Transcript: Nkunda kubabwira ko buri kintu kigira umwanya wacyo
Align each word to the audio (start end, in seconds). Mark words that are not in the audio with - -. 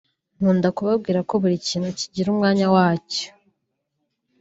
Nkunda 0.37 0.67
kubabwira 0.77 1.19
ko 1.29 1.33
buri 1.41 1.55
kintu 1.67 1.89
kigira 1.99 2.27
umwanya 2.33 2.65
wacyo 2.75 3.27